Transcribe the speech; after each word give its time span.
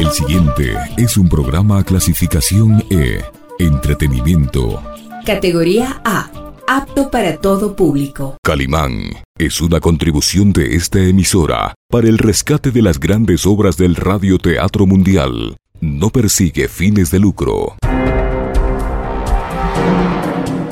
El 0.00 0.10
siguiente 0.10 0.74
es 0.96 1.16
un 1.16 1.28
programa 1.28 1.82
clasificación 1.84 2.84
E, 2.90 3.22
entretenimiento. 3.58 4.82
Categoría 5.24 6.00
A, 6.04 6.30
apto 6.66 7.10
para 7.10 7.36
todo 7.38 7.74
público. 7.74 8.36
Calimán 8.42 9.10
es 9.38 9.60
una 9.60 9.80
contribución 9.80 10.52
de 10.52 10.76
esta 10.76 11.00
emisora 11.00 11.74
para 11.90 12.08
el 12.08 12.18
rescate 12.18 12.70
de 12.70 12.82
las 12.82 13.00
grandes 13.00 13.46
obras 13.46 13.76
del 13.76 13.96
radioteatro 13.96 14.86
mundial. 14.86 15.56
No 15.80 16.10
persigue 16.10 16.68
fines 16.68 17.10
de 17.10 17.18
lucro. 17.20 17.76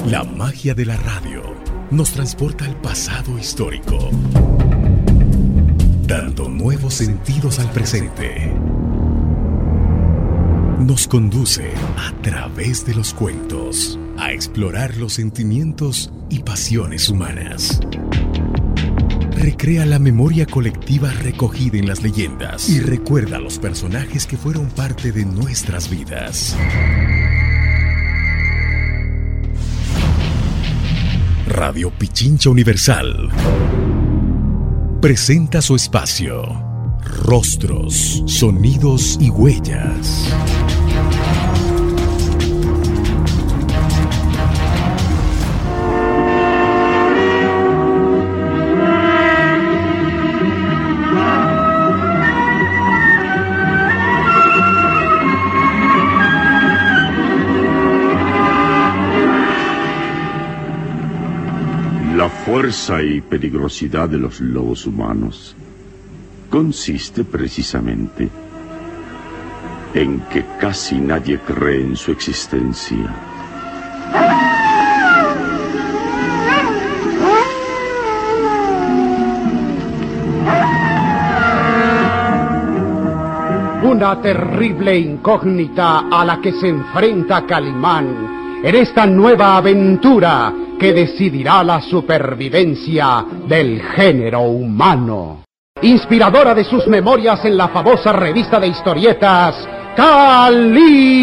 La 0.07 0.25
magia 0.25 0.75
de 0.75 0.85
la 0.85 0.97
radio 0.97 1.43
nos 1.91 2.13
transporta 2.13 2.65
al 2.65 2.77
pasado 2.81 3.39
histórico, 3.39 4.11
dando 6.13 6.47
nuevos 6.47 6.93
sentidos 6.93 7.59
al 7.59 7.71
presente. 7.71 8.53
Nos 10.79 11.09
conduce 11.09 11.71
a 11.97 12.13
través 12.21 12.85
de 12.85 12.95
los 12.95 13.15
cuentos 13.15 13.99
a 14.19 14.31
explorar 14.31 14.99
los 14.99 15.15
sentimientos 15.15 16.13
y 16.29 16.41
pasiones 16.41 17.09
humanas. 17.09 17.81
Recrea 19.39 19.87
la 19.87 19.99
memoria 19.99 20.45
colectiva 20.45 21.11
recogida 21.13 21.79
en 21.79 21.89
las 21.89 22.03
leyendas 22.03 22.69
y 22.69 22.81
recuerda 22.81 23.39
los 23.39 23.59
personajes 23.59 24.27
que 24.27 24.37
fueron 24.37 24.67
parte 24.67 25.13
de 25.13 25.25
nuestras 25.25 25.89
vidas. 25.89 26.55
Radio 31.47 31.91
Pichincha 31.91 32.51
Universal 32.51 33.31
presenta 35.03 35.61
su 35.61 35.75
espacio. 35.75 36.45
Rostros, 37.25 38.23
sonidos 38.27 39.19
y 39.21 39.31
huellas. 39.31 40.33
Fuerza 62.53 63.03
y 63.03 63.23
peligrosidad 63.23 64.11
de 64.11 64.19
los 64.19 64.39
lobos 64.43 64.85
humanos 64.87 65.57
consiste 66.51 67.25
precisamente 67.25 68.29
en 69.95 70.21
que 70.31 70.45
casi 70.61 70.97
nadie 70.97 71.39
cree 71.39 71.81
en 71.81 71.97
su 71.97 72.13
existencia. 72.13 73.09
Una 83.83 84.21
terrible 84.21 84.99
incógnita 84.99 86.01
a 86.11 86.23
la 86.23 86.39
que 86.43 86.53
se 86.53 86.69
enfrenta 86.69 87.47
Calimán 87.47 88.61
en 88.63 88.75
esta 88.75 89.07
nueva 89.07 89.57
aventura 89.57 90.53
que 90.83 90.93
decidirá 90.93 91.63
la 91.63 91.81
supervivencia 91.81 93.25
del 93.47 93.81
género 93.81 94.41
humano. 94.41 95.45
Inspiradora 95.81 96.57
de 96.57 96.65
sus 96.65 96.89
memorias 96.89 97.45
en 97.45 97.57
la 97.57 97.69
famosa 97.69 98.13
revista 98.13 98.59
de 98.59 98.67
historietas, 98.67 99.55
Calimán. 99.95 101.23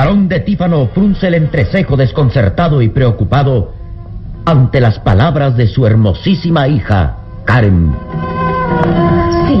Varón 0.00 0.28
de 0.28 0.40
Tífano 0.40 0.86
frunce 0.94 1.26
el 1.26 1.34
entrecejo 1.34 1.94
desconcertado 1.94 2.80
y 2.80 2.88
preocupado 2.88 3.74
ante 4.46 4.80
las 4.80 4.98
palabras 4.98 5.58
de 5.58 5.66
su 5.66 5.86
hermosísima 5.86 6.66
hija, 6.68 7.18
Karen. 7.44 7.92
Sí. 9.46 9.60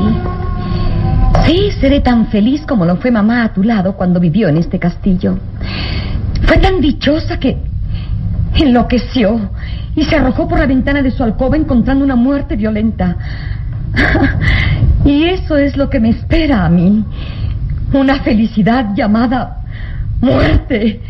Sí, 1.44 1.70
seré 1.78 2.00
tan 2.00 2.28
feliz 2.28 2.64
como 2.66 2.86
lo 2.86 2.96
fue 2.96 3.10
mamá 3.10 3.44
a 3.44 3.52
tu 3.52 3.62
lado 3.62 3.96
cuando 3.96 4.18
vivió 4.18 4.48
en 4.48 4.56
este 4.56 4.78
castillo. 4.78 5.36
Fue 6.46 6.56
tan 6.56 6.80
dichosa 6.80 7.38
que 7.38 7.58
enloqueció 8.54 9.50
y 9.94 10.04
se 10.04 10.16
arrojó 10.16 10.48
por 10.48 10.58
la 10.58 10.66
ventana 10.66 11.02
de 11.02 11.10
su 11.10 11.22
alcoba 11.22 11.58
encontrando 11.58 12.02
una 12.02 12.16
muerte 12.16 12.56
violenta. 12.56 13.14
y 15.04 15.24
eso 15.24 15.58
es 15.58 15.76
lo 15.76 15.90
que 15.90 16.00
me 16.00 16.08
espera 16.08 16.64
a 16.64 16.70
mí. 16.70 17.04
Una 17.92 18.20
felicidad 18.20 18.94
llamada 18.94 19.59
muerte. 20.20 21.00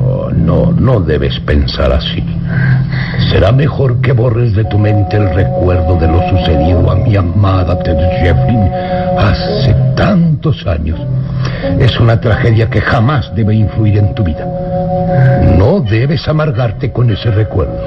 Oh, 0.00 0.30
no, 0.30 0.72
no 0.72 1.00
debes 1.00 1.38
pensar 1.40 1.92
así. 1.92 2.24
Será 3.30 3.52
mejor 3.52 4.00
que 4.00 4.12
borres 4.12 4.54
de 4.54 4.64
tu 4.64 4.78
mente 4.78 5.16
el 5.16 5.32
recuerdo 5.34 5.96
de 5.96 6.08
lo 6.08 6.28
sucedido 6.28 6.90
a 6.90 6.96
mi 6.96 7.16
amada 7.16 7.78
Ted 7.82 7.98
Jeffrey 8.20 8.58
hace 9.18 9.74
tantos 9.96 10.66
años. 10.66 10.98
Es 11.78 11.98
una 12.00 12.20
tragedia 12.20 12.68
que 12.68 12.80
jamás 12.80 13.32
debe 13.34 13.54
influir 13.54 13.98
en 13.98 14.14
tu 14.14 14.24
vida. 14.24 14.46
No 15.56 15.80
debes 15.80 16.26
amargarte 16.26 16.90
con 16.90 17.10
ese 17.10 17.30
recuerdo. 17.30 17.78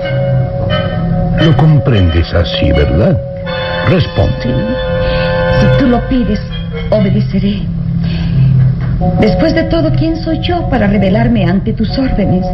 Lo 1.42 1.56
comprendes 1.58 2.34
así, 2.34 2.72
¿verdad? 2.72 3.20
Responde. 3.90 4.56
Si 5.60 5.80
tú 5.80 5.88
lo 5.88 6.00
pides, 6.08 6.40
obedeceré. 6.90 7.62
Después 9.20 9.54
de 9.54 9.64
todo, 9.66 9.92
¿quién 9.92 10.16
soy 10.18 10.40
yo 10.40 10.70
para 10.70 10.88
rebelarme 10.88 11.46
ante 11.46 11.74
tus 11.74 11.98
órdenes? 11.98 12.46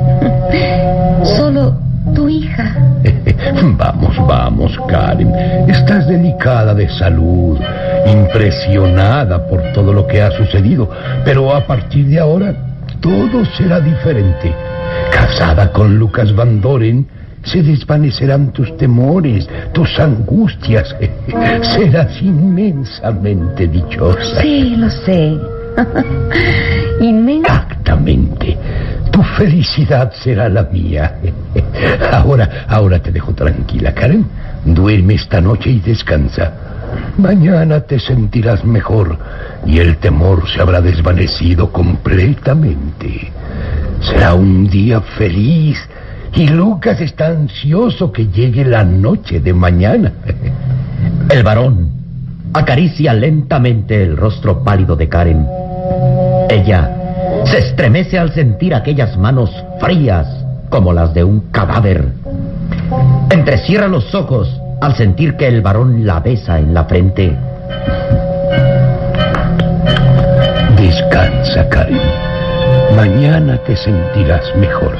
Solo 1.37 1.75
tu 2.15 2.27
hija. 2.29 2.75
Vamos, 3.77 4.15
vamos, 4.27 4.77
Karen. 4.87 5.33
Estás 5.67 6.07
delicada 6.07 6.73
de 6.73 6.87
salud, 6.89 7.59
impresionada 8.05 9.45
por 9.47 9.61
todo 9.73 9.93
lo 9.93 10.05
que 10.05 10.21
ha 10.21 10.31
sucedido, 10.31 10.89
pero 11.25 11.53
a 11.55 11.65
partir 11.65 12.07
de 12.07 12.19
ahora 12.19 12.53
todo 12.99 13.43
será 13.57 13.79
diferente. 13.79 14.53
Casada 15.11 15.71
con 15.71 15.97
Lucas 15.97 16.33
Van 16.35 16.61
Doren, 16.61 17.07
se 17.43 17.63
desvanecerán 17.63 18.51
tus 18.51 18.75
temores, 18.77 19.49
tus 19.73 19.99
angustias. 19.99 20.95
Serás 21.61 22.21
inmensamente 22.21 23.67
dichosa. 23.67 24.41
Sí, 24.41 24.75
lo 24.77 24.89
sé. 24.89 25.37
Exactamente. 27.01 28.57
Tu 29.11 29.23
felicidad 29.23 30.11
será 30.13 30.47
la 30.49 30.63
mía. 30.63 31.17
Ahora, 32.11 32.65
ahora 32.67 32.99
te 32.99 33.11
dejo 33.11 33.33
tranquila, 33.33 33.93
Karen. 33.93 34.25
Duerme 34.65 35.15
esta 35.15 35.41
noche 35.41 35.69
y 35.69 35.79
descansa. 35.79 36.53
Mañana 37.17 37.81
te 37.81 37.99
sentirás 37.99 38.63
mejor 38.63 39.17
y 39.65 39.79
el 39.79 39.97
temor 39.97 40.47
se 40.49 40.61
habrá 40.61 40.81
desvanecido 40.81 41.71
completamente. 41.71 43.31
Será 44.01 44.33
un 44.33 44.67
día 44.67 45.01
feliz 45.01 45.77
y 46.35 46.47
Lucas 46.47 47.01
está 47.01 47.27
ansioso 47.27 48.11
que 48.11 48.27
llegue 48.27 48.63
la 48.63 48.83
noche 48.83 49.39
de 49.39 49.53
mañana. 49.53 50.13
El 51.29 51.43
varón 51.43 52.00
acaricia 52.53 53.13
lentamente 53.13 54.03
el 54.03 54.17
rostro 54.17 54.63
pálido 54.63 54.95
de 54.95 55.07
Karen. 55.07 55.47
Ella 56.49 56.91
se 57.45 57.59
estremece 57.59 58.19
al 58.19 58.33
sentir 58.33 58.75
aquellas 58.75 59.17
manos 59.17 59.51
frías 59.79 60.27
como 60.69 60.93
las 60.93 61.13
de 61.13 61.23
un 61.23 61.51
cadáver. 61.51 62.13
Entrecierra 63.29 63.87
los 63.87 64.13
ojos 64.13 64.49
al 64.81 64.95
sentir 64.95 65.35
que 65.37 65.47
el 65.47 65.61
varón 65.61 66.05
la 66.05 66.19
besa 66.19 66.59
en 66.59 66.73
la 66.73 66.85
frente. 66.85 67.35
Descansa, 70.75 71.69
Karen. 71.69 71.99
Mañana 72.95 73.57
te 73.65 73.75
sentirás 73.77 74.43
mejor. 74.57 74.95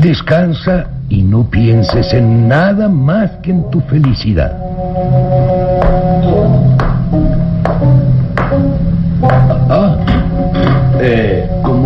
Descansa 0.00 0.88
y 1.08 1.22
no 1.22 1.48
pienses 1.48 2.12
en 2.12 2.48
nada 2.48 2.88
más 2.88 3.30
que 3.42 3.50
en 3.50 3.70
tu 3.70 3.80
felicidad. 3.80 4.69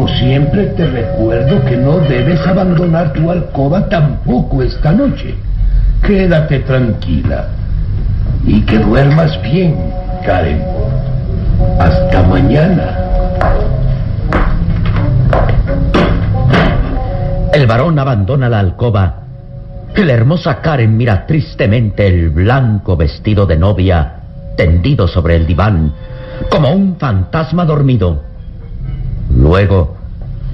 Siempre 0.08 0.66
te 0.76 0.86
recuerdo 0.86 1.64
que 1.64 1.76
no 1.76 1.98
debes 1.98 2.40
abandonar 2.46 3.12
tu 3.12 3.30
alcoba 3.30 3.88
tampoco 3.88 4.62
esta 4.62 4.92
noche. 4.92 5.34
Quédate 6.02 6.60
tranquila 6.60 7.48
y 8.46 8.60
que 8.62 8.78
duermas 8.78 9.40
bien, 9.42 9.76
Karen. 10.24 10.62
Hasta 11.78 12.22
mañana. 12.22 12.98
El 17.52 17.66
varón 17.66 17.98
abandona 17.98 18.48
la 18.48 18.58
alcoba 18.58 19.24
la 20.02 20.12
hermosa 20.12 20.60
Karen 20.60 20.96
mira 20.96 21.24
tristemente 21.26 22.06
el 22.06 22.30
blanco 22.30 22.96
vestido 22.96 23.46
de 23.46 23.56
novia 23.56 24.16
tendido 24.56 25.06
sobre 25.06 25.36
el 25.36 25.46
diván 25.46 25.92
como 26.50 26.70
un 26.72 26.96
fantasma 26.96 27.64
dormido. 27.64 28.33
Luego 29.44 29.96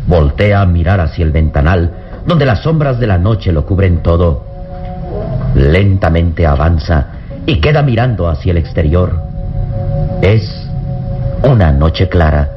voltea 0.08 0.60
a 0.62 0.66
mirar 0.66 0.98
hacia 0.98 1.25
el 1.25 1.31
ventanal 1.31 1.92
donde 2.26 2.44
las 2.44 2.64
sombras 2.64 2.98
de 2.98 3.06
la 3.06 3.19
noche 3.19 3.52
lo 3.52 3.64
cubren 3.64 4.02
todo. 4.02 4.44
Lentamente 5.54 6.44
avanza 6.44 7.06
y 7.46 7.60
queda 7.60 7.84
mirando 7.84 8.28
hacia 8.28 8.50
el 8.50 8.58
exterior. 8.58 9.16
Es 10.22 10.42
una 11.44 11.70
noche 11.70 12.08
clara. 12.08 12.50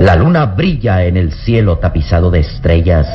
La 0.00 0.16
luna 0.16 0.46
brilla 0.46 1.04
en 1.04 1.18
el 1.18 1.34
cielo 1.34 1.76
tapizado 1.76 2.30
de 2.30 2.40
estrellas. 2.40 3.06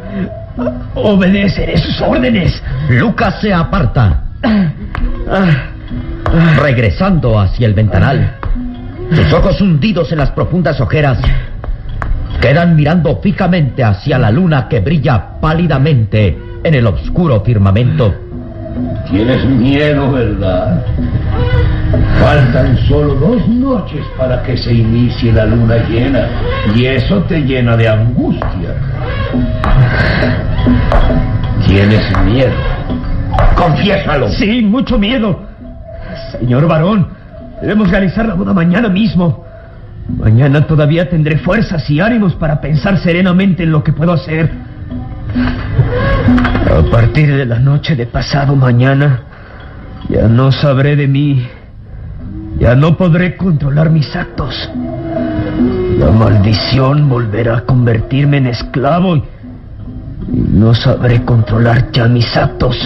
Obedeceré 0.94 1.78
sus 1.78 2.00
órdenes. 2.00 2.62
Lucas 2.88 3.40
se 3.40 3.52
aparta, 3.52 4.24
regresando 6.56 7.38
hacia 7.38 7.66
el 7.66 7.74
ventanal. 7.74 8.39
Sus 9.12 9.32
ojos 9.32 9.60
hundidos 9.60 10.12
en 10.12 10.18
las 10.18 10.30
profundas 10.30 10.80
ojeras 10.80 11.18
quedan 12.40 12.76
mirando 12.76 13.20
fijamente 13.20 13.82
hacia 13.84 14.18
la 14.18 14.30
luna 14.30 14.68
que 14.68 14.80
brilla 14.80 15.40
pálidamente 15.40 16.38
en 16.62 16.74
el 16.74 16.86
oscuro 16.86 17.40
firmamento. 17.40 18.14
Tienes 19.10 19.44
miedo, 19.44 20.12
¿verdad? 20.12 20.84
Faltan 22.20 22.78
solo 22.86 23.14
dos 23.14 23.48
noches 23.48 24.04
para 24.16 24.42
que 24.42 24.56
se 24.56 24.72
inicie 24.72 25.32
la 25.32 25.46
luna 25.46 25.76
llena 25.88 26.28
y 26.74 26.86
eso 26.86 27.20
te 27.24 27.40
llena 27.40 27.76
de 27.76 27.88
angustia. 27.88 28.74
Tienes 31.66 32.16
miedo. 32.24 32.54
Confiésalo. 33.56 34.28
Sí, 34.28 34.62
mucho 34.62 34.98
miedo. 34.98 35.40
Señor 36.32 36.68
varón, 36.68 37.08
debemos 37.60 37.90
realizar 37.90 38.26
la 38.26 38.34
boda 38.34 38.52
mañana 38.52 38.88
mismo. 38.88 39.44
Mañana 40.18 40.66
todavía 40.66 41.08
tendré 41.08 41.38
fuerzas 41.38 41.88
y 41.88 42.00
ánimos 42.00 42.34
para 42.34 42.60
pensar 42.60 42.98
serenamente 42.98 43.62
en 43.62 43.72
lo 43.72 43.84
que 43.84 43.92
puedo 43.92 44.12
hacer. 44.12 44.50
A 46.66 46.90
partir 46.90 47.34
de 47.34 47.46
la 47.46 47.58
noche 47.58 47.94
de 47.96 48.06
pasado 48.06 48.56
mañana, 48.56 49.22
ya 50.08 50.26
no 50.28 50.50
sabré 50.50 50.96
de 50.96 51.06
mí. 51.06 51.46
Ya 52.58 52.74
no 52.74 52.96
podré 52.96 53.36
controlar 53.36 53.90
mis 53.90 54.14
actos. 54.14 54.70
La 55.98 56.10
maldición 56.10 57.08
volverá 57.08 57.58
a 57.58 57.60
convertirme 57.62 58.36
en 58.38 58.48
esclavo 58.48 59.16
y, 59.16 59.24
no 60.28 60.74
sabré 60.74 61.24
controlar 61.24 61.90
ya 61.92 62.06
mis 62.06 62.36
actos. 62.36 62.76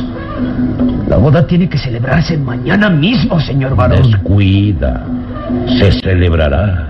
La 1.15 1.21
boda 1.21 1.47
tiene 1.47 1.69
que 1.69 1.79
celebrarse 1.79 2.37
mañana 2.37 2.91
mismo, 2.91 3.39
señor 3.39 3.77
varón. 3.77 4.03
Descuida. 4.03 5.07
Se 5.79 5.93
celebrará. 6.01 6.89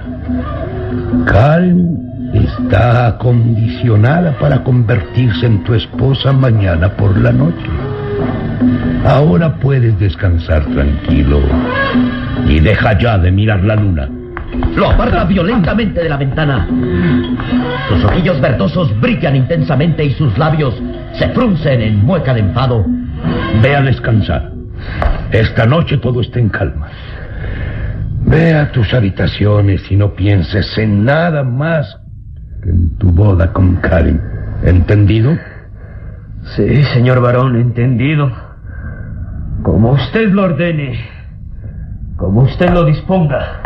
Karen 1.26 2.30
está 2.32 3.08
acondicionada 3.08 4.32
para 4.38 4.64
convertirse 4.64 5.44
en 5.44 5.62
tu 5.62 5.74
esposa 5.74 6.32
mañana 6.32 6.88
por 6.96 7.14
la 7.18 7.32
noche. 7.32 7.66
Ahora 9.04 9.56
puedes 9.56 9.98
descansar 9.98 10.64
tranquilo 10.72 11.42
y 12.48 12.60
deja 12.60 12.98
ya 12.98 13.18
de 13.18 13.30
mirar 13.30 13.62
la 13.62 13.76
luna. 13.76 14.08
Lo 14.74 14.88
aparta 14.88 15.24
violentamente 15.24 16.02
de 16.02 16.08
la 16.08 16.16
ventana. 16.16 16.66
Sus 17.90 18.02
ojillos 18.04 18.40
verdosos 18.40 18.98
brillan 19.02 19.36
intensamente 19.36 20.02
y 20.02 20.14
sus 20.14 20.38
labios 20.38 20.74
se 21.12 21.28
fruncen 21.28 21.82
en 21.82 22.02
mueca 22.02 22.32
de 22.32 22.40
enfado. 22.40 22.86
Ve 23.62 23.76
a 23.76 23.82
descansar. 23.82 24.52
Esta 25.30 25.66
noche 25.66 25.98
todo 25.98 26.20
está 26.20 26.38
en 26.38 26.48
calma. 26.48 26.88
Ve 28.26 28.54
a 28.54 28.72
tus 28.72 28.92
habitaciones 28.94 29.90
y 29.90 29.96
no 29.96 30.14
pienses 30.14 30.76
en 30.78 31.04
nada 31.04 31.42
más 31.42 31.98
que 32.62 32.70
en 32.70 32.96
tu 32.98 33.10
boda 33.10 33.52
con 33.52 33.76
Karen. 33.76 34.20
¿Entendido? 34.62 35.36
Sí, 36.56 36.84
señor 36.94 37.20
varón, 37.20 37.56
entendido. 37.56 38.30
Como 39.62 39.92
usted 39.92 40.30
lo 40.30 40.44
ordene. 40.44 40.98
Como 42.16 42.42
usted 42.42 42.70
lo 42.70 42.84
disponga. 42.84 43.60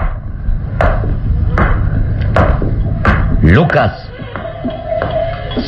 Lucas 3.42 4.10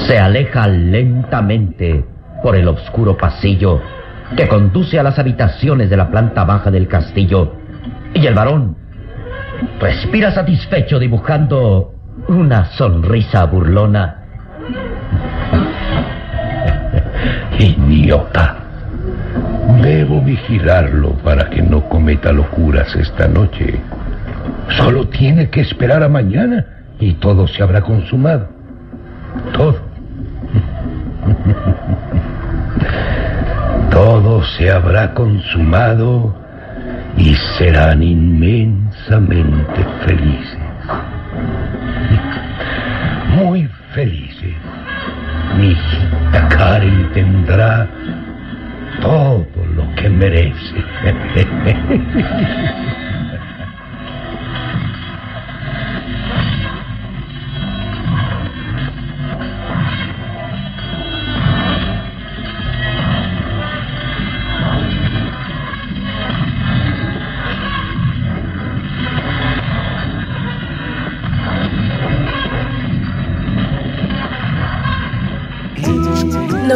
se 0.07 0.19
aleja 0.19 0.67
lentamente 0.67 2.05
por 2.43 2.57
el 2.57 2.69
oscuro 2.69 3.17
pasillo 3.17 3.81
que 4.37 4.49
conduce 4.49 4.99
a 4.99 5.03
las 5.03 5.19
habitaciones 5.19 5.91
de 5.91 5.97
la 5.97 6.11
planta 6.11 6.45
baja 6.45 6.71
del 6.71 6.89
castillo. 6.89 7.55
Y 8.15 8.27
el 8.27 8.35
varón 8.35 8.77
respira 9.81 10.31
satisfecho 10.31 10.99
dibujando 10.99 11.95
una 12.29 12.67
sonrisa 12.73 13.45
burlona. 13.47 14.17
Idiota. 17.59 18.57
Debo 19.83 20.21
vigilarlo 20.21 21.13
para 21.25 21.49
que 21.49 21.63
no 21.63 21.89
cometa 21.89 22.33
locuras 22.33 22.95
esta 22.97 23.29
noche. 23.29 23.81
Solo 24.77 25.09
tiene 25.09 25.51
que 25.51 25.63
esperar 25.63 26.03
a 26.03 26.09
mañana 26.09 26.67
y 26.99 27.15
todo 27.15 27.49
se 27.49 27.63
habrá 27.63 27.81
consumado. 27.81 28.49
Todo. 29.53 29.90
Se 34.57 34.71
habrá 34.71 35.13
consumado 35.15 36.35
y 37.17 37.35
serán 37.59 38.03
inmensamente 38.03 39.87
felices. 40.05 40.59
Muy 43.37 43.69
felices. 43.95 44.55
Mi 45.57 45.73
hijita 45.73 46.49
Karen 46.49 47.11
tendrá 47.13 47.89
todo 49.01 49.47
lo 49.75 49.95
que 49.95 50.09
merece. 50.09 50.85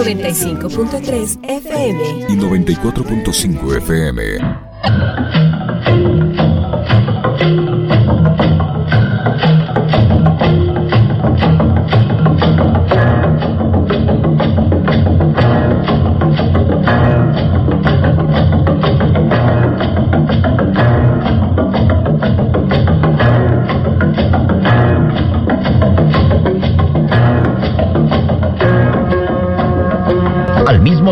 95.3 0.04 1.38
FM 1.42 2.26
y 2.28 2.36
94.5 2.36 3.76
FM. 3.78 5.63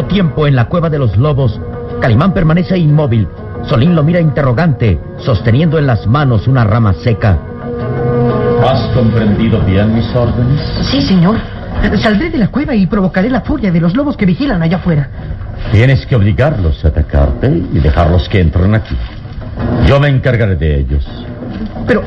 Tiempo, 0.08 0.46
en 0.46 0.56
la 0.56 0.66
cueva 0.66 0.90
de 0.90 0.98
los 0.98 1.16
lobos, 1.16 1.60
Calimán 2.00 2.32
permanece 2.32 2.76
inmóvil. 2.76 3.28
Solín 3.66 3.94
lo 3.94 4.02
mira 4.02 4.20
interrogante, 4.20 4.98
sosteniendo 5.18 5.78
en 5.78 5.86
las 5.86 6.06
manos 6.06 6.48
una 6.48 6.64
rama 6.64 6.92
seca. 6.94 7.38
¿Has 8.66 8.82
comprendido 8.94 9.60
bien 9.60 9.94
mis 9.94 10.14
órdenes? 10.14 10.60
Sí, 10.90 11.00
señor. 11.02 11.36
Saldré 12.00 12.30
de 12.30 12.38
la 12.38 12.48
cueva 12.48 12.74
y 12.74 12.86
provocaré 12.86 13.30
la 13.30 13.40
furia 13.40 13.72
de 13.72 13.80
los 13.80 13.96
lobos 13.96 14.16
que 14.16 14.26
vigilan 14.26 14.62
allá 14.62 14.76
afuera. 14.76 15.08
Tienes 15.72 16.04
que 16.06 16.16
obligarlos 16.16 16.84
a 16.84 16.88
atacarte 16.88 17.48
y 17.48 17.78
dejarlos 17.78 18.28
que 18.28 18.40
entren 18.40 18.74
aquí. 18.74 18.96
Yo 19.86 19.98
me 20.00 20.08
encargaré 20.08 20.56
de 20.56 20.80
ellos. 20.80 21.06
Pero, 21.86 22.02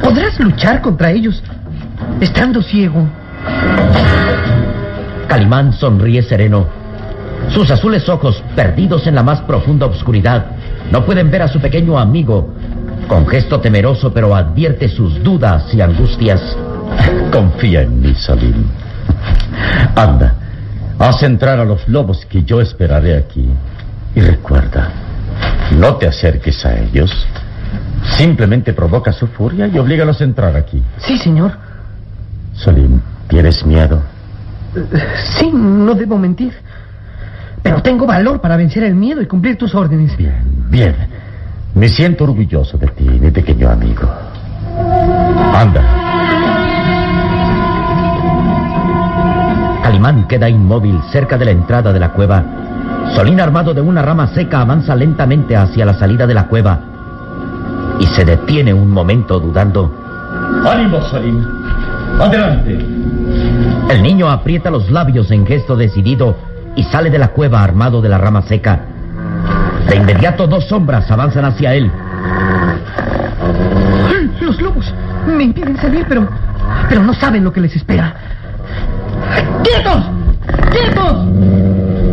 ¿podrás 0.00 0.38
luchar 0.40 0.80
contra 0.80 1.10
ellos 1.10 1.42
estando 2.20 2.62
ciego? 2.62 3.06
Calimán 5.28 5.72
sonríe 5.72 6.22
sereno. 6.22 6.81
Sus 7.50 7.70
azules 7.70 8.08
ojos, 8.08 8.42
perdidos 8.56 9.06
en 9.06 9.14
la 9.14 9.22
más 9.22 9.40
profunda 9.42 9.86
oscuridad, 9.86 10.46
no 10.90 11.04
pueden 11.04 11.30
ver 11.30 11.42
a 11.42 11.48
su 11.48 11.60
pequeño 11.60 11.98
amigo. 11.98 12.54
Con 13.08 13.26
gesto 13.26 13.60
temeroso, 13.60 14.12
pero 14.12 14.34
advierte 14.34 14.88
sus 14.88 15.22
dudas 15.22 15.72
y 15.74 15.80
angustias. 15.80 16.40
Confía 17.32 17.82
en 17.82 18.00
mí, 18.00 18.14
Salim. 18.14 18.64
Anda, 19.94 20.34
haz 20.98 21.22
entrar 21.22 21.58
a 21.58 21.64
los 21.64 21.86
lobos 21.88 22.24
que 22.26 22.42
yo 22.42 22.60
esperaré 22.60 23.16
aquí. 23.16 23.48
Y 24.14 24.20
recuerda, 24.20 24.90
no 25.78 25.96
te 25.96 26.06
acerques 26.06 26.64
a 26.64 26.78
ellos. 26.78 27.26
Simplemente 28.16 28.72
provoca 28.72 29.12
su 29.12 29.26
furia 29.26 29.66
y 29.68 29.78
oblígalos 29.78 30.20
a 30.20 30.24
entrar 30.24 30.56
aquí. 30.56 30.82
Sí, 30.98 31.16
señor. 31.18 31.52
Salim, 32.54 33.00
¿tienes 33.28 33.64
miedo? 33.64 34.02
Sí, 35.38 35.50
no 35.52 35.94
debo 35.94 36.18
mentir. 36.18 36.52
Pero 37.62 37.80
tengo 37.82 38.06
valor 38.06 38.40
para 38.40 38.56
vencer 38.56 38.82
el 38.84 38.94
miedo 38.94 39.22
y 39.22 39.26
cumplir 39.26 39.56
tus 39.56 39.74
órdenes. 39.74 40.16
Bien, 40.16 40.42
bien. 40.68 40.94
Me 41.74 41.88
siento 41.88 42.24
orgulloso 42.24 42.76
de 42.76 42.88
ti, 42.88 43.04
mi 43.04 43.30
pequeño 43.30 43.70
amigo. 43.70 44.08
Anda. 45.54 45.82
Calimán 49.82 50.26
queda 50.28 50.48
inmóvil 50.48 51.00
cerca 51.10 51.38
de 51.38 51.44
la 51.44 51.50
entrada 51.50 51.92
de 51.92 52.00
la 52.00 52.12
cueva. 52.12 52.44
Solín, 53.14 53.40
armado 53.40 53.74
de 53.74 53.80
una 53.80 54.02
rama 54.02 54.28
seca, 54.28 54.60
avanza 54.60 54.94
lentamente 54.94 55.56
hacia 55.56 55.84
la 55.84 55.94
salida 55.94 56.26
de 56.26 56.34
la 56.34 56.46
cueva. 56.46 56.80
Y 57.98 58.06
se 58.06 58.24
detiene 58.24 58.72
un 58.72 58.90
momento 58.90 59.38
dudando. 59.38 59.92
¡Ánimo, 60.64 61.02
Salim! 61.02 61.44
¡Adelante! 62.20 62.78
El 63.90 64.02
niño 64.02 64.30
aprieta 64.30 64.70
los 64.70 64.90
labios 64.90 65.30
en 65.30 65.46
gesto 65.46 65.76
decidido 65.76 66.36
y 66.76 66.82
sale 66.84 67.10
de 67.10 67.18
la 67.18 67.28
cueva 67.28 67.62
armado 67.62 68.00
de 68.00 68.08
la 68.08 68.18
rama 68.18 68.42
seca. 68.42 68.80
De 69.88 69.96
inmediato 69.96 70.46
dos 70.46 70.66
sombras 70.66 71.10
avanzan 71.10 71.44
hacia 71.44 71.74
él. 71.74 71.90
Los 74.40 74.60
lobos 74.60 74.92
me 75.26 75.44
impiden 75.44 75.76
salir, 75.76 76.04
pero. 76.08 76.28
pero 76.88 77.02
no 77.02 77.14
saben 77.14 77.44
lo 77.44 77.52
que 77.52 77.60
les 77.60 77.74
espera. 77.76 78.14
¡Quietos! 79.62 80.02
¡Quietos! 80.70 81.26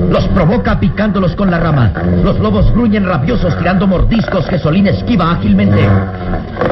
Los 0.10 0.28
provoca 0.30 0.80
picándolos 0.80 1.36
con 1.36 1.52
la 1.52 1.60
rama. 1.60 1.92
Los 2.24 2.40
lobos 2.40 2.72
gruñen 2.74 3.06
rabiosos 3.06 3.58
tirando 3.58 3.88
mordiscos 3.88 4.48
que 4.48 4.58
Solín 4.58 4.88
esquiva 4.88 5.32
ágilmente. 5.32 5.88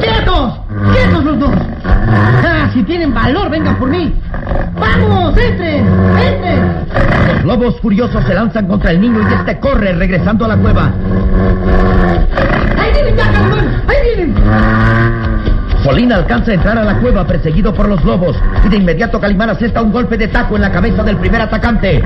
¡Quietos! 0.00 0.60
¡Quietos 0.92 1.24
los 1.24 1.38
dos! 1.38 1.50
¡Ah, 1.84 2.68
si 2.72 2.82
tienen 2.82 3.14
valor, 3.14 3.48
vengan 3.50 3.76
por 3.76 3.88
mí! 3.88 4.12
¡Vamos! 4.78 5.36
¡Entren! 5.36 5.86
¡Entren! 6.18 6.67
Los 7.38 7.44
lobos 7.44 7.80
furiosos 7.80 8.24
se 8.24 8.34
lanzan 8.34 8.66
contra 8.66 8.90
el 8.90 9.00
niño 9.00 9.20
y 9.28 9.32
este 9.32 9.60
corre 9.60 9.92
regresando 9.92 10.44
a 10.44 10.48
la 10.48 10.56
cueva. 10.56 10.90
¡Ahí 12.76 12.92
vienen 12.92 13.16
ya, 13.16 13.30
Calimán! 13.30 13.82
¡Ahí 13.86 13.96
vienen! 14.16 14.34
Solín 15.84 16.12
alcanza 16.12 16.50
a 16.50 16.54
entrar 16.54 16.76
a 16.78 16.84
la 16.84 16.98
cueva 16.98 17.24
perseguido 17.24 17.72
por 17.72 17.88
los 17.88 18.04
lobos 18.04 18.36
y 18.66 18.68
de 18.68 18.76
inmediato 18.76 19.20
Calimán 19.20 19.50
asesta 19.50 19.80
un 19.80 19.92
golpe 19.92 20.18
de 20.18 20.26
taco 20.26 20.56
en 20.56 20.62
la 20.62 20.72
cabeza 20.72 21.04
del 21.04 21.16
primer 21.16 21.40
atacante. 21.40 22.02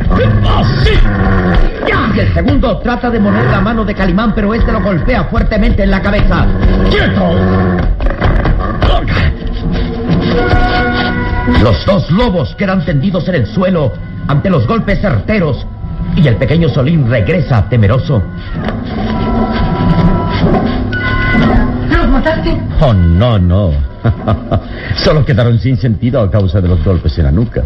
Y 2.14 2.20
el 2.20 2.34
segundo 2.34 2.78
trata 2.80 3.08
de 3.10 3.18
mover 3.18 3.46
la 3.46 3.60
mano 3.62 3.84
de 3.86 3.94
Calimán, 3.94 4.34
pero 4.34 4.52
este 4.52 4.70
lo 4.70 4.82
golpea 4.82 5.24
fuertemente 5.24 5.82
en 5.82 5.90
la 5.90 6.02
cabeza. 6.02 6.46
¡Quieto! 6.90 7.34
Los 11.62 11.86
dos 11.86 12.10
lobos 12.10 12.54
quedan 12.56 12.84
tendidos 12.84 13.26
en 13.28 13.34
el 13.36 13.46
suelo 13.46 13.92
ante 14.28 14.50
los 14.50 14.66
golpes 14.66 15.00
certeros 15.00 15.66
y 16.16 16.26
el 16.26 16.36
pequeño 16.36 16.68
Solín 16.68 17.08
regresa 17.08 17.68
temeroso. 17.68 18.22
¿Los 21.90 22.08
mataste? 22.08 22.60
Oh, 22.80 22.92
no, 22.92 23.38
no. 23.38 23.70
Solo 24.96 25.24
quedaron 25.24 25.58
sin 25.58 25.76
sentido 25.76 26.20
a 26.20 26.30
causa 26.30 26.60
de 26.60 26.68
los 26.68 26.84
golpes 26.84 27.16
en 27.18 27.24
la 27.24 27.32
nuca. 27.32 27.62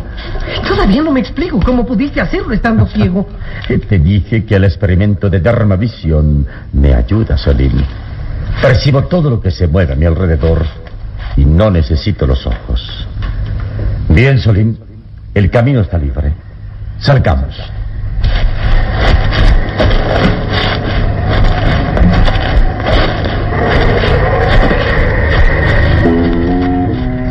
Todavía 0.66 1.02
no 1.02 1.12
me 1.12 1.20
explico 1.20 1.58
cómo 1.64 1.86
pudiste 1.86 2.20
hacerlo 2.20 2.52
estando 2.52 2.86
ciego. 2.94 3.26
Te 3.66 3.98
dije 3.98 4.44
que 4.44 4.56
el 4.56 4.64
experimento 4.64 5.28
de 5.30 5.40
Dharmavisión 5.40 6.46
me 6.72 6.94
ayuda, 6.94 7.36
Salim. 7.36 7.72
Percibo 8.60 9.04
todo 9.04 9.30
lo 9.30 9.40
que 9.40 9.50
se 9.50 9.66
mueve 9.66 9.94
a 9.94 9.96
mi 9.96 10.06
alrededor 10.06 10.64
y 11.36 11.44
no 11.44 11.70
necesito 11.70 12.26
los 12.26 12.46
ojos. 12.46 13.06
Bien, 14.08 14.38
Solim, 14.38 14.76
el 15.34 15.50
camino 15.50 15.80
está 15.80 15.98
libre. 15.98 16.45
Salgamos. 16.98 17.54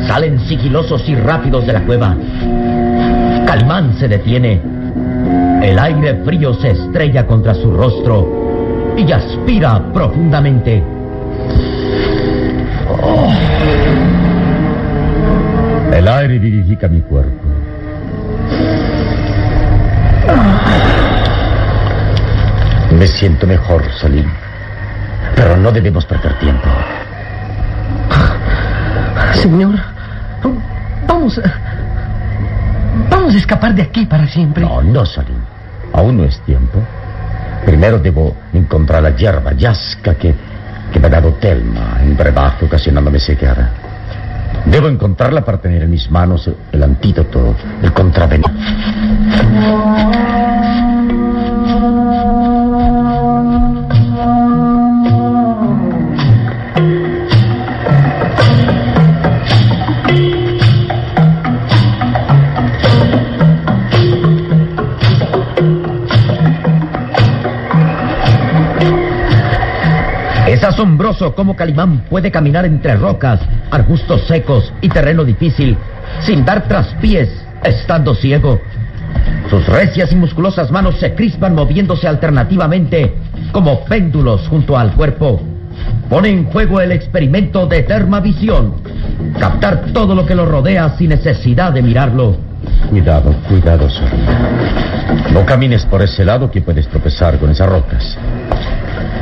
Salen 0.07 0.39
sigilosos 0.47 1.07
y 1.09 1.15
rápidos 1.15 1.65
de 1.67 1.73
la 1.73 1.81
cueva. 1.81 2.15
Calimán 3.45 3.95
se 3.97 4.07
detiene. 4.07 4.61
El 5.61 5.77
aire 5.79 6.21
frío 6.23 6.53
se 6.53 6.71
estrella 6.71 7.25
contra 7.25 7.53
su 7.53 7.71
rostro 7.71 8.93
y 8.97 9.11
aspira 9.11 9.91
profundamente. 9.91 10.83
El 15.91 16.07
aire 16.07 16.39
vivifica 16.39 16.87
mi 16.87 17.01
cuerpo. 17.01 17.44
Me 22.97 23.07
siento 23.07 23.45
mejor, 23.45 23.83
Salim. 23.99 24.25
Pero 25.35 25.57
no 25.57 25.71
debemos 25.71 26.05
perder 26.05 26.39
tiempo. 26.39 26.69
Señor, 29.33 29.75
vamos. 31.05 31.41
Vamos 33.09 33.35
a 33.35 33.37
escapar 33.37 33.75
de 33.75 33.81
aquí 33.81 34.05
para 34.05 34.25
siempre. 34.27 34.63
No, 34.63 34.81
no, 34.81 35.05
Salim. 35.05 35.39
Aún 35.93 36.17
no 36.17 36.23
es 36.23 36.39
tiempo. 36.41 36.79
Primero 37.65 37.99
debo 37.99 38.35
encontrar 38.53 39.03
la 39.03 39.09
hierba 39.09 39.51
yasca 39.53 40.15
que, 40.15 40.33
que 40.93 40.99
me 40.99 41.07
ha 41.07 41.09
dado 41.09 41.33
Telma 41.33 41.97
en 42.01 42.15
brebaje 42.15 42.65
ocasionándome 42.65 43.19
ceguera. 43.19 43.71
Debo 44.65 44.87
encontrarla 44.87 45.43
para 45.43 45.57
tener 45.59 45.83
en 45.83 45.91
mis 45.91 46.09
manos 46.09 46.49
el 46.71 46.83
antídoto, 46.83 47.55
el 47.81 47.91
contraveneno. 47.91 48.47
Asombroso 71.15 71.35
cómo 71.35 71.55
Calimán 71.55 72.05
puede 72.09 72.31
caminar 72.31 72.65
entre 72.65 72.95
rocas, 72.95 73.39
arbustos 73.71 74.21
secos 74.27 74.71
y 74.81 74.89
terreno 74.89 75.23
difícil, 75.23 75.77
sin 76.21 76.45
dar 76.45 76.67
traspiés, 76.67 77.29
estando 77.63 78.13
ciego. 78.13 78.59
Sus 79.49 79.65
recias 79.67 80.11
y 80.11 80.15
musculosas 80.15 80.71
manos 80.71 80.99
se 80.99 81.13
crispan 81.13 81.55
moviéndose 81.55 82.07
alternativamente 82.07 83.13
como 83.51 83.85
péndulos 83.85 84.47
junto 84.47 84.77
al 84.77 84.93
cuerpo. 84.93 85.41
Pone 86.09 86.29
en 86.29 86.45
juego 86.45 86.81
el 86.81 86.91
experimento 86.91 87.65
de 87.65 87.83
termavisión. 87.83 88.75
Captar 89.39 89.85
todo 89.93 90.15
lo 90.15 90.25
que 90.25 90.35
lo 90.35 90.45
rodea 90.45 90.89
sin 90.97 91.09
necesidad 91.09 91.71
de 91.73 91.81
mirarlo. 91.81 92.37
Cuidado, 92.89 93.33
cuidado, 93.47 93.89
Solín. 93.89 94.25
No 95.33 95.45
camines 95.45 95.85
por 95.85 96.01
ese 96.01 96.25
lado 96.25 96.49
que 96.49 96.61
puedes 96.61 96.87
tropezar 96.87 97.37
con 97.37 97.49
esas 97.51 97.69
rocas. 97.69 98.17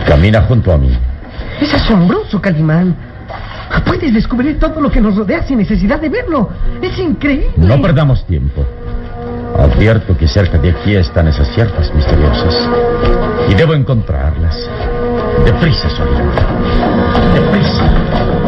Camina 0.07 0.41
junto 0.43 0.71
a 0.71 0.77
mí. 0.77 0.91
Es 1.62 1.74
asombroso, 1.74 2.41
Calimán. 2.41 2.95
Puedes 3.86 4.13
descubrir 4.13 4.60
todo 4.60 4.81
lo 4.81 4.91
que 4.91 5.01
nos 5.01 5.15
rodea 5.15 5.43
sin 5.43 5.57
necesidad 5.57 6.00
de 6.00 6.10
verlo. 6.10 6.50
Es 6.81 6.98
increíble. 7.00 7.53
No 7.57 7.81
perdamos 7.81 8.25
tiempo. 8.25 8.65
Advierto 9.57 10.17
que 10.17 10.27
cerca 10.27 10.57
de 10.57 10.72
aquí 10.72 10.95
están 10.95 11.27
esas 11.27 11.48
siervas 11.50 11.93
misteriosas. 11.93 12.69
Y 13.50 13.53
debo 13.53 13.74
encontrarlas. 13.74 14.57
Deprisa, 15.45 15.89
Solín. 15.89 16.29
Deprisa. 17.33 18.42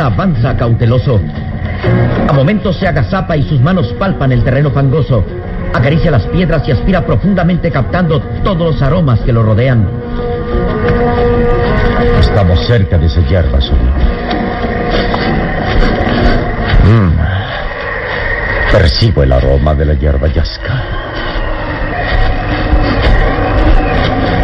Avanza 0.00 0.56
cauteloso. 0.56 1.20
A 2.26 2.32
momentos 2.32 2.76
se 2.76 2.88
agazapa 2.88 3.36
y 3.36 3.42
sus 3.42 3.60
manos 3.60 3.92
palpan 3.98 4.32
el 4.32 4.42
terreno 4.42 4.70
fangoso. 4.70 5.24
Acaricia 5.74 6.10
las 6.10 6.26
piedras 6.26 6.66
y 6.66 6.72
aspira 6.72 7.04
profundamente 7.04 7.70
captando 7.70 8.20
todos 8.42 8.74
los 8.74 8.82
aromas 8.82 9.20
que 9.20 9.32
lo 9.32 9.42
rodean. 9.42 9.86
Estamos 12.18 12.66
cerca 12.66 12.96
de 12.96 13.08
hierba, 13.08 13.60
Solín. 13.60 13.90
Mm. 16.84 17.12
Percibo 18.72 19.22
el 19.22 19.32
aroma 19.32 19.74
de 19.74 19.84
la 19.84 19.94
hierba 19.94 20.28
yasca. 20.28 20.82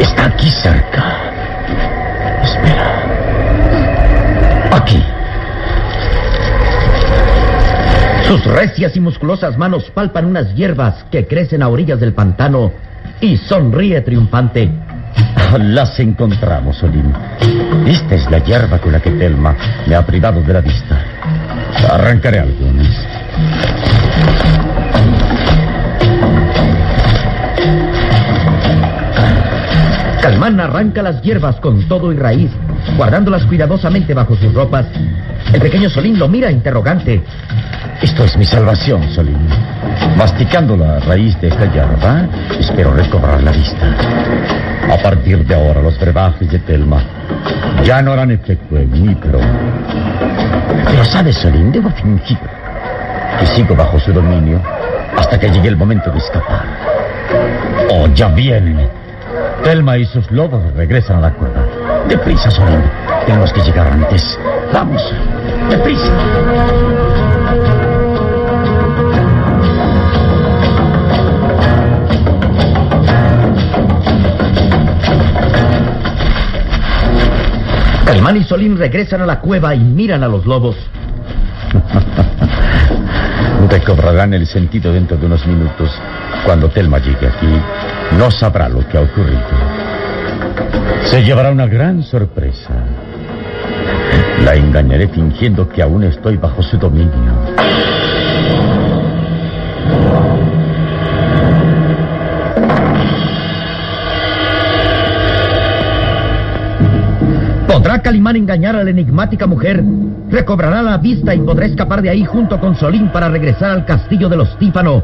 Está 0.01 0.27
aquí 0.27 0.51
cerca. 0.51 1.17
Espera. 2.43 3.03
Aquí. 4.73 5.03
Sus 8.27 8.45
recias 8.45 8.97
y 8.97 9.01
musculosas 9.01 9.57
manos 9.57 9.89
palpan 9.95 10.25
unas 10.25 10.53
hierbas 10.57 11.05
que 11.13 11.29
crecen 11.29 11.63
a 11.63 11.69
orillas 11.69 12.01
del 12.01 12.13
pantano 12.13 12.73
y 13.21 13.37
sonríe 13.37 14.01
triunfante. 14.01 14.69
Las 15.59 15.99
encontramos, 16.01 16.77
Solín. 16.77 17.13
Esta 17.87 18.17
es 18.17 18.29
la 18.29 18.39
hierba 18.39 18.79
con 18.79 18.91
la 18.91 19.01
que 19.01 19.13
Telma 19.13 19.55
me 19.87 19.95
ha 19.95 20.05
privado 20.05 20.43
de 20.43 20.53
la 20.53 20.61
vista. 20.61 20.99
Arrancaré 21.89 22.41
algunas. 22.41 23.07
Calimán 30.21 30.59
arranca 30.59 31.03
las 31.03 31.23
hierbas 31.23 31.61
con 31.61 31.87
todo 31.87 32.13
y 32.13 32.17
raíz, 32.17 32.51
guardándolas 32.97 33.45
cuidadosamente 33.45 34.13
bajo 34.13 34.35
sus 34.35 34.53
ropas. 34.53 34.87
El 35.53 35.61
pequeño 35.61 35.89
Solín 35.89 36.19
lo 36.19 36.27
mira 36.27 36.51
interrogante. 36.51 37.23
Esto 38.03 38.25
es 38.25 38.37
mi 38.37 38.45
salvación, 38.45 39.03
Solín. 39.15 39.49
Masticando 40.17 40.77
la 40.77 41.01
raíz 41.01 41.41
de 41.41 41.49
esta 41.49 41.65
hierba, 41.73 42.27
espero 42.59 42.93
recobrar 42.93 43.43
la 43.43 43.53
vista. 43.53 43.87
A 44.93 44.97
partir 45.03 45.45
de 45.45 45.55
ahora, 45.55 45.81
los 45.81 45.99
brebajes 45.99 46.51
de 46.51 46.59
Telma 46.61 47.03
ya 47.83 48.03
no 48.03 48.13
harán 48.13 48.31
efecto 48.31 48.77
en 48.77 48.91
mí, 48.91 49.17
pero. 49.21 49.41
Pero 50.87 51.05
sabes, 51.05 51.37
Solín, 51.37 51.73
debo 51.73 51.91
fingir 51.91 52.39
que 53.41 53.47
sigo 53.47 53.75
bajo 53.75 53.99
su 53.99 54.13
dominio 54.13 54.61
hasta 55.17 55.39
que 55.39 55.51
llegue 55.51 55.69
el 55.69 55.77
momento 55.77 56.11
de 56.11 56.19
escapar. 56.19 56.65
Oh, 57.91 58.07
ya 58.09 58.29
vienen. 58.29 58.89
Telma 59.65 59.97
y 59.97 60.05
sus 60.05 60.31
lobos 60.31 60.63
regresan 60.75 61.19
a 61.19 61.21
la 61.23 61.31
cueva. 61.33 61.65
Deprisa, 62.09 62.51
Solín. 62.51 62.83
Tenemos 63.25 63.53
que 63.53 63.63
llegar 63.63 63.87
antes. 63.89 64.39
Vamos. 64.73 65.03
Deprisa. 65.71 66.13
Calimán 78.07 78.37
y 78.37 78.45
Solín 78.45 78.79
regresan 78.79 79.21
a 79.23 79.27
la 79.27 79.41
cueva 79.41 79.75
y 79.75 79.81
miran 79.81 80.23
a 80.23 80.29
los 80.29 80.47
lobos. 80.47 80.77
Recobrarán 83.69 84.33
el 84.33 84.47
sentido 84.47 84.93
dentro 84.93 85.17
de 85.17 85.27
unos 85.27 85.45
minutos. 85.45 85.91
Cuando 86.45 86.69
Telma 86.69 86.99
llegue 86.99 87.27
aquí, 87.27 87.53
no 88.17 88.31
sabrá 88.31 88.69
lo 88.69 88.87
que 88.89 88.97
ha 88.97 89.01
ocurrido. 89.01 89.43
Se 91.03 91.25
llevará 91.25 91.51
una 91.51 91.67
gran 91.67 92.05
sorpresa. 92.05 92.71
La 94.45 94.55
engañaré 94.55 95.09
fingiendo 95.09 95.69
que 95.69 95.83
aún 95.83 96.05
estoy 96.05 96.37
bajo 96.37 96.63
su 96.63 96.79
dominio. 96.79 97.33
Calimán 108.07 108.37
engañar 108.37 108.77
a 108.77 108.85
la 108.85 108.91
enigmática 108.91 109.49
mujer? 109.49 109.83
¿Recobrará 110.31 110.81
la 110.81 110.97
vista 110.97 111.35
y 111.35 111.41
podrá 111.41 111.67
escapar 111.67 112.03
de 112.03 112.09
ahí 112.09 112.25
junto 112.25 112.61
con 112.61 112.77
Solín 112.77 113.09
para 113.09 113.29
regresar 113.29 113.73
al 113.73 113.85
castillo 113.85 114.29
de 114.29 114.37
los 114.37 114.57
Tífano 114.61 115.03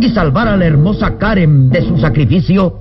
y 0.00 0.08
salvar 0.10 0.46
a 0.46 0.56
la 0.56 0.64
hermosa 0.64 1.18
Karen 1.18 1.68
de 1.68 1.82
su 1.82 1.98
sacrificio? 1.98 2.78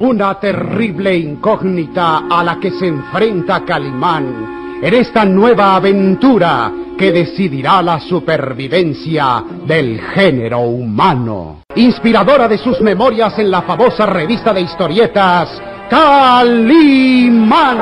Una 0.00 0.40
terrible 0.40 1.16
incógnita 1.16 2.24
a 2.28 2.42
la 2.42 2.58
que 2.58 2.72
se 2.72 2.88
enfrenta 2.88 3.64
Calimán 3.64 4.80
en 4.82 4.92
esta 4.92 5.24
nueva 5.24 5.76
aventura 5.76 6.72
que 6.96 7.12
decidirá 7.12 7.82
la 7.82 8.00
supervivencia 8.00 9.44
del 9.66 10.00
género 10.00 10.60
humano. 10.60 11.62
Inspiradora 11.74 12.48
de 12.48 12.58
sus 12.58 12.80
memorias 12.80 13.38
en 13.38 13.50
la 13.50 13.62
famosa 13.62 14.06
revista 14.06 14.52
de 14.52 14.62
historietas 14.62 15.60
Calimán. 15.90 17.78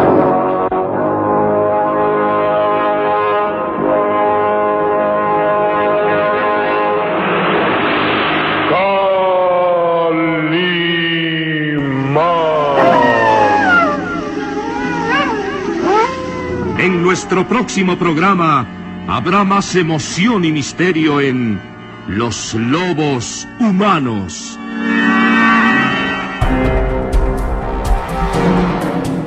En 16.79 17.01
nuestro 17.01 17.47
próximo 17.47 17.97
programa 17.97 18.82
habrá 19.09 19.45
más 19.45 19.75
emoción 19.75 20.45
y 20.45 20.53
misterio 20.53 21.21
en 21.21 21.61
Los 22.09 22.55
Lobos 22.55 23.47
Humanos. 23.61 24.59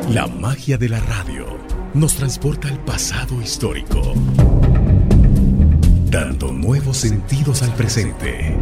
La 0.09 0.27
magia 0.27 0.77
de 0.77 0.89
la 0.89 0.99
radio. 0.99 1.45
nos 1.93 2.15
transporta 2.15 2.67
al 2.67 2.77
pasado 2.83 3.41
histórico, 3.41 4.01
dando 6.11 6.51
nuevos 6.51 6.97
sentidos 6.97 7.63
al 7.63 7.73
presente. 7.73 8.57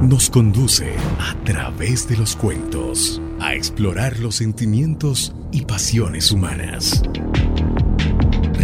Nos 0.00 0.28
conduce 0.28 0.92
a 1.20 1.34
través 1.44 2.08
de 2.08 2.16
los 2.16 2.34
cuentos 2.34 3.22
a 3.40 3.54
explorar 3.54 4.18
los 4.18 4.34
sentimientos 4.34 5.36
y 5.52 5.62
pasiones 5.62 6.32
humanas. 6.32 7.04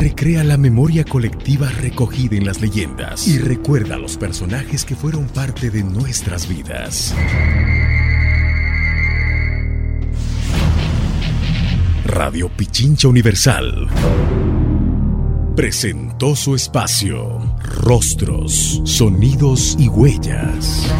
Recrea 0.01 0.43
la 0.45 0.57
memoria 0.57 1.05
colectiva 1.05 1.69
recogida 1.69 2.35
en 2.35 2.47
las 2.47 2.63
leyendas 2.63 3.29
y 3.29 3.37
recuerda 3.37 3.97
a 3.97 3.99
los 3.99 4.17
personajes 4.17 4.87
que 4.87 4.97
fueron 4.97 5.27
parte 5.27 5.69
de 5.69 5.85
nuestras 5.85 6.49
vidas. 6.49 7.15
Radio 12.07 12.49
Pichincha 12.49 13.09
Universal 13.09 13.89
presentó 15.55 16.35
su 16.35 16.55
espacio 16.55 17.55
Rostros, 17.63 18.81
Sonidos 18.85 19.77
y 19.79 19.89
Huellas. 19.89 20.91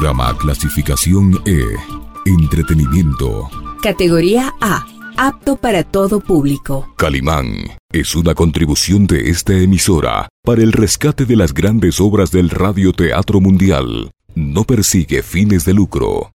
Programa 0.00 0.34
clasificación 0.34 1.42
E. 1.44 1.60
Entretenimiento. 2.24 3.50
Categoría 3.82 4.50
A. 4.58 4.86
Apto 5.18 5.56
para 5.56 5.84
todo 5.84 6.20
público. 6.20 6.88
Calimán 6.96 7.76
es 7.92 8.14
una 8.14 8.34
contribución 8.34 9.06
de 9.06 9.28
esta 9.28 9.52
emisora 9.52 10.30
para 10.42 10.62
el 10.62 10.72
rescate 10.72 11.26
de 11.26 11.36
las 11.36 11.52
grandes 11.52 12.00
obras 12.00 12.30
del 12.30 12.48
radioteatro 12.48 13.42
mundial. 13.42 14.10
No 14.34 14.64
persigue 14.64 15.22
fines 15.22 15.66
de 15.66 15.74
lucro. 15.74 16.32